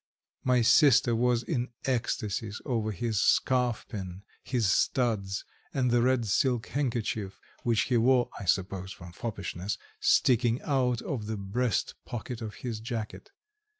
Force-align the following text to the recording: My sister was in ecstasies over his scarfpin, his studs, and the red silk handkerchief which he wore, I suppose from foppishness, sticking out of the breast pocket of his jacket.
My 0.43 0.63
sister 0.63 1.15
was 1.15 1.43
in 1.43 1.69
ecstasies 1.85 2.59
over 2.65 2.91
his 2.91 3.19
scarfpin, 3.19 4.23
his 4.41 4.65
studs, 4.67 5.45
and 5.75 5.91
the 5.91 6.01
red 6.01 6.25
silk 6.25 6.69
handkerchief 6.69 7.39
which 7.61 7.81
he 7.81 7.97
wore, 7.97 8.31
I 8.39 8.45
suppose 8.45 8.91
from 8.91 9.11
foppishness, 9.11 9.77
sticking 9.99 10.59
out 10.63 11.03
of 11.03 11.27
the 11.27 11.37
breast 11.37 11.93
pocket 12.03 12.41
of 12.41 12.55
his 12.65 12.79
jacket. 12.79 13.29